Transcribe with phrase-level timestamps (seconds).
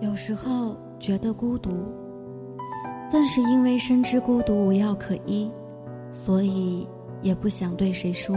[0.00, 1.70] 有时候觉得孤独，
[3.10, 5.50] 但是因为深知孤独无药可医，
[6.12, 6.86] 所以
[7.20, 8.36] 也不想对谁说。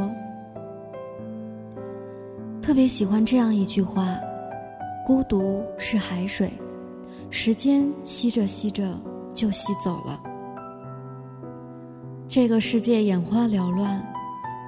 [2.61, 4.17] 特别喜欢这样一句话
[5.05, 6.51] ：“孤独是海水，
[7.29, 8.99] 时间吸着吸着
[9.33, 10.19] 就吸走了。”
[12.27, 14.03] 这个世界眼花缭乱，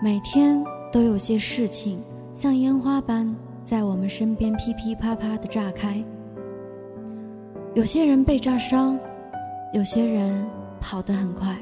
[0.03, 2.03] 每天都有些事情
[2.33, 6.03] 像烟花般在我们身边噼噼啪啪的炸开。
[7.75, 8.99] 有些人被炸伤，
[9.73, 10.45] 有些人
[10.79, 11.57] 跑得很快，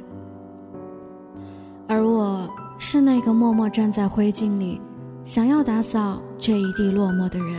[1.88, 4.80] 而我是那个默默站在灰烬里，
[5.24, 7.56] 想要打扫这一地落寞的人。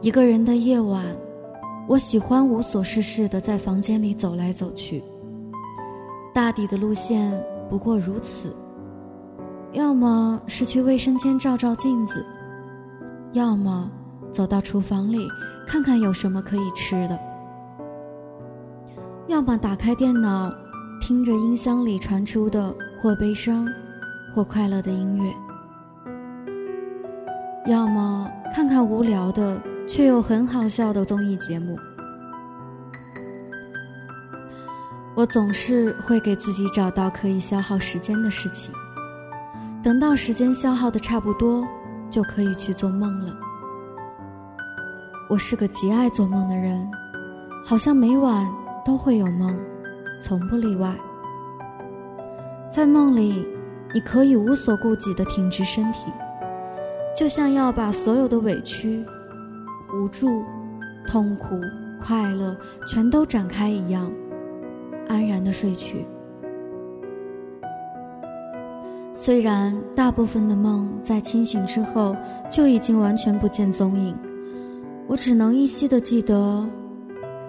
[0.00, 1.04] 一个人的夜晚，
[1.86, 5.04] 我喜欢无所事事的在房间里走来走去。
[6.34, 7.32] 大抵的路线
[7.70, 8.52] 不过如此，
[9.70, 12.26] 要么是去卫生间照照镜子，
[13.34, 13.88] 要么
[14.34, 15.26] 走到厨房里。
[15.66, 17.18] 看看有什么可以吃的，
[19.28, 20.52] 要么打开电脑，
[21.00, 23.66] 听着音箱里传出的或悲伤，
[24.34, 25.32] 或快乐的音乐；
[27.66, 29.58] 要么看看无聊的
[29.88, 31.78] 却又很好笑的综艺节目。
[35.14, 38.70] 我总是会给自己找到可以消耗时间的事情，
[39.82, 41.66] 等到时间消耗的差不多，
[42.10, 43.34] 就可以去做梦了。
[45.26, 46.86] 我是个极爱做梦的人，
[47.64, 48.46] 好像每晚
[48.84, 49.56] 都会有梦，
[50.20, 50.94] 从不例外。
[52.70, 53.46] 在梦里，
[53.94, 56.12] 你可以无所顾忌地挺直身体，
[57.16, 59.02] 就像要把所有的委屈、
[59.94, 60.44] 无助、
[61.06, 61.58] 痛苦、
[61.98, 62.54] 快乐
[62.86, 64.12] 全都展开一样，
[65.08, 66.04] 安然地睡去。
[69.12, 72.14] 虽然大部分的梦在清醒之后
[72.50, 74.14] 就已经完全不见踪影。
[75.06, 76.66] 我只能依稀的记得，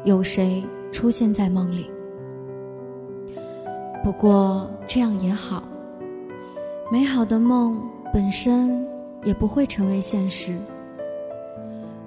[0.03, 1.89] 有谁出现在梦里。
[4.03, 5.63] 不过这样也好，
[6.91, 7.81] 美好的梦
[8.13, 8.85] 本身
[9.23, 10.57] 也不会成为现实。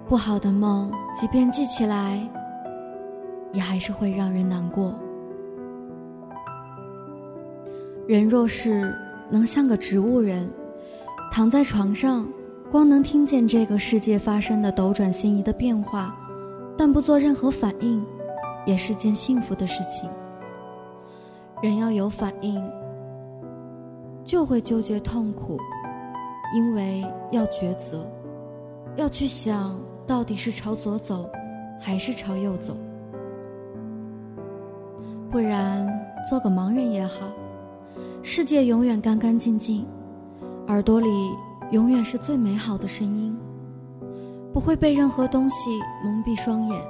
[0.06, 2.24] 不好的梦，即便记起来，
[3.52, 4.94] 也还是会让人难过。
[8.06, 8.94] 人若是
[9.28, 10.48] 能像个植物人，
[11.32, 12.28] 躺在床上。
[12.70, 16.14] 光能听见这个世界发生的斗转星移的变化，
[16.76, 18.04] 但不做任何反应，
[18.66, 20.08] 也是件幸福的事情。
[21.62, 22.62] 人要有反应，
[24.22, 25.58] 就会纠结痛苦，
[26.54, 28.06] 因为要抉择，
[28.96, 31.26] 要去想到底是朝左走，
[31.80, 32.76] 还是朝右走。
[35.30, 35.88] 不然，
[36.28, 37.30] 做个盲人也好，
[38.22, 39.86] 世界永远干干净净，
[40.66, 41.08] 耳朵里。
[41.70, 43.36] 永远是最美好的声音，
[44.54, 46.82] 不会被任何东西蒙蔽双眼，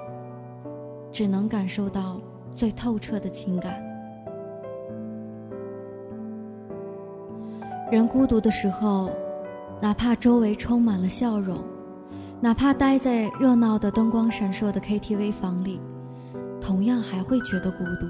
[1.11, 2.21] 只能感受到
[2.55, 3.75] 最透彻的情感。
[7.91, 9.11] 人孤独的时候，
[9.81, 11.59] 哪怕周围充满了笑容，
[12.41, 15.81] 哪怕待在热闹的灯光闪烁的 KTV 房里，
[16.61, 18.07] 同样还会觉得孤独。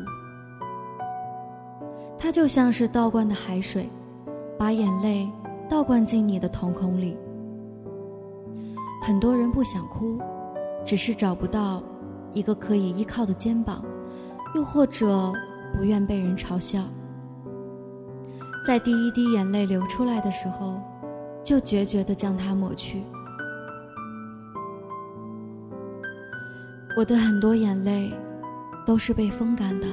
[2.19, 3.89] 它就像是倒灌的海水，
[4.59, 5.27] 把眼泪。
[5.69, 7.17] 倒灌进你的瞳孔里。
[9.03, 10.19] 很多人不想哭，
[10.84, 11.83] 只是找不到
[12.33, 13.84] 一个可以依靠的肩膀，
[14.55, 15.33] 又或者
[15.77, 16.83] 不愿被人嘲笑。
[18.67, 20.81] 在第一滴眼泪流出来的时候，
[21.45, 23.03] 就决绝地将它抹去。
[26.97, 28.12] 我的很多眼泪，
[28.85, 29.87] 都是被风干的。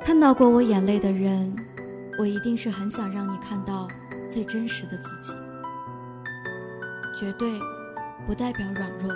[0.00, 1.54] 看到过我眼泪的人。
[2.20, 3.88] 我一定是很想让你看到
[4.30, 5.32] 最真实的自己，
[7.18, 7.58] 绝对
[8.26, 9.10] 不代表软弱。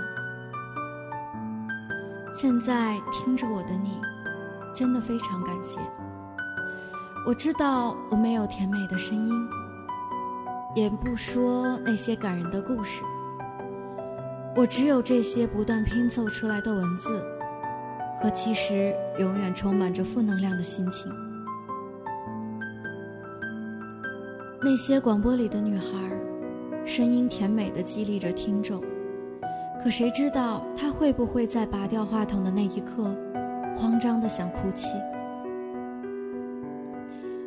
[2.32, 4.00] 现在听着我的你，
[4.74, 5.78] 真的非常感谢。
[7.26, 9.48] 我知道我没有甜美的声音，
[10.74, 13.02] 也不说那些感人的故事，
[14.56, 17.22] 我只有这些不断拼凑出来的文字，
[18.22, 21.12] 和其实永远充满着负能量的心情。
[24.64, 25.86] 那些广播里的女孩，
[26.86, 28.80] 声音甜美的激励着听众，
[29.82, 33.14] 可谁知道她会不会在拔掉话筒的那一刻，
[33.76, 34.88] 慌张的想哭泣？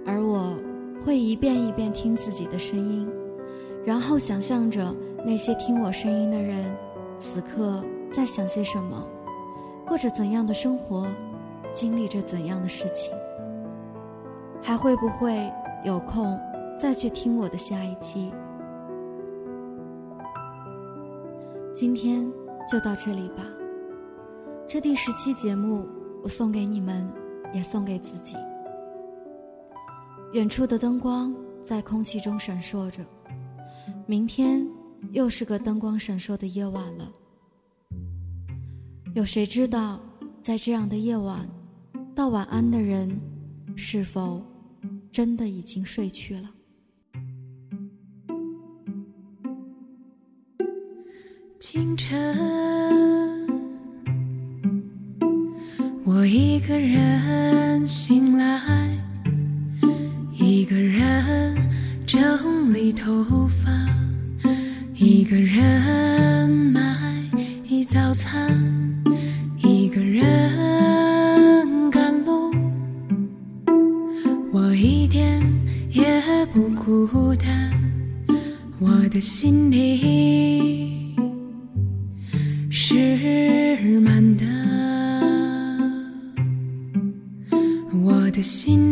[0.06, 0.56] 而我
[1.04, 3.10] 会一遍一遍听自己的声音，
[3.84, 6.72] 然后想象着那些听我声音的人，
[7.18, 9.04] 此刻在想些什么，
[9.88, 11.08] 过着怎样的生活，
[11.74, 13.12] 经历着怎样的事情，
[14.62, 15.52] 还会不会
[15.84, 16.40] 有空？
[16.80, 18.32] 再去听我的下一期。
[21.74, 22.32] 今天
[22.70, 23.44] 就到这里吧。
[24.68, 25.88] 这第十期节目，
[26.24, 27.10] 我送给你们，
[27.54, 28.36] 也送给自己。
[30.34, 31.34] 远处的灯光
[31.64, 33.04] 在空气中闪烁着，
[34.06, 34.68] 明天
[35.12, 37.12] 又是个灯光闪烁的夜晚了。
[39.16, 40.00] 有谁知道，
[40.42, 41.48] 在这样的夜晚，
[42.14, 43.20] 道晚安的人，
[43.76, 44.44] 是否
[45.12, 46.52] 真的已经睡去了？
[51.60, 52.16] 清晨，
[56.06, 58.62] 我一个人醒来。
[60.34, 61.58] 一个人
[62.06, 63.72] 整理头发，
[64.94, 66.80] 一个人买
[67.88, 68.56] 早餐，
[69.64, 72.54] 一个人赶路。
[74.52, 75.42] 我一点
[75.90, 76.22] 也
[76.54, 77.72] 不孤单，
[78.80, 80.87] 我的心里
[82.98, 84.46] 是满的，
[88.04, 88.87] 我的心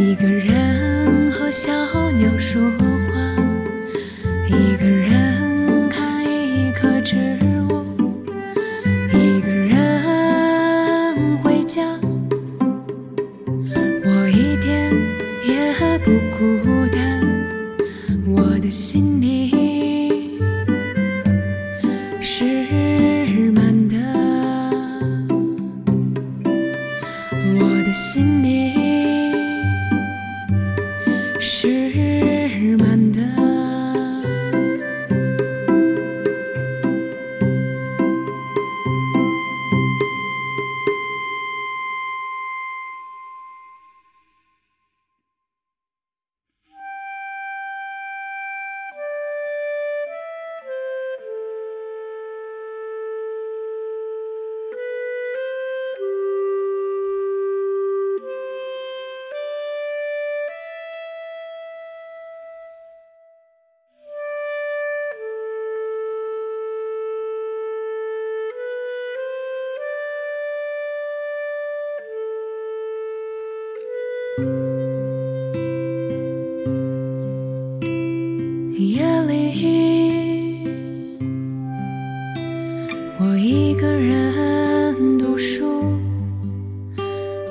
[0.00, 1.70] 一个人和小
[2.12, 2.86] 鸟说话，
[4.48, 7.16] 一个人看一棵植
[7.68, 7.84] 物，
[9.12, 11.82] 一个人回家。
[14.02, 14.90] 我一点
[15.46, 17.20] 也不孤单，
[18.26, 19.69] 我的心里。
[78.88, 80.64] 夜里，
[83.18, 85.84] 我一个人读书，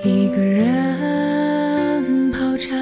[0.04, 2.76] 一个人泡茶，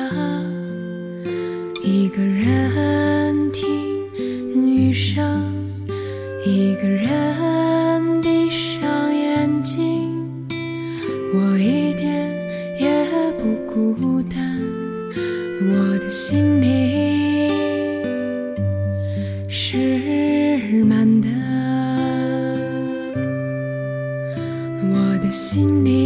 [1.84, 3.68] 一个人听
[4.56, 5.54] 雨声，
[6.46, 10.10] 一个人闭上眼睛。
[11.34, 12.34] 我一点
[12.80, 13.06] 也
[13.38, 14.58] 不孤单，
[15.60, 17.27] 我的心里。
[19.70, 21.28] 是满的，
[24.82, 25.97] 我的心里。